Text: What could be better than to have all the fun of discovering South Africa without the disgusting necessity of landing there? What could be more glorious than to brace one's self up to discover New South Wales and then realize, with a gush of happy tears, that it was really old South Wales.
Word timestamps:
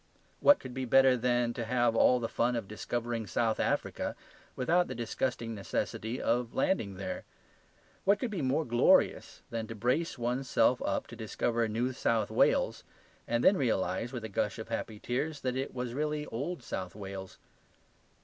What 0.39 0.57
could 0.57 0.73
be 0.73 0.85
better 0.85 1.15
than 1.15 1.53
to 1.53 1.63
have 1.63 1.95
all 1.95 2.19
the 2.19 2.27
fun 2.27 2.55
of 2.55 2.67
discovering 2.67 3.27
South 3.27 3.59
Africa 3.59 4.15
without 4.55 4.87
the 4.87 4.95
disgusting 4.95 5.53
necessity 5.53 6.19
of 6.19 6.55
landing 6.55 6.95
there? 6.95 7.23
What 8.03 8.17
could 8.17 8.31
be 8.31 8.41
more 8.41 8.65
glorious 8.65 9.43
than 9.51 9.67
to 9.67 9.75
brace 9.75 10.17
one's 10.17 10.49
self 10.49 10.81
up 10.81 11.05
to 11.05 11.15
discover 11.15 11.67
New 11.67 11.93
South 11.93 12.31
Wales 12.31 12.83
and 13.27 13.43
then 13.43 13.55
realize, 13.57 14.11
with 14.11 14.23
a 14.23 14.27
gush 14.27 14.57
of 14.57 14.69
happy 14.69 14.97
tears, 14.97 15.41
that 15.41 15.55
it 15.55 15.71
was 15.71 15.93
really 15.93 16.25
old 16.25 16.63
South 16.63 16.95
Wales. 16.95 17.37